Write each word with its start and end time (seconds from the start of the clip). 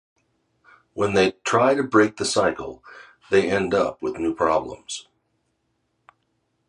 When 0.95 1.13
they 1.13 1.33
try 1.43 1.75
to 1.75 1.83
break 1.83 2.17
the 2.17 2.25
cycle 2.25 2.83
they 3.29 3.47
end 3.51 3.75
up 3.75 4.01
with 4.01 4.17
new 4.17 4.33
problems. 4.33 5.07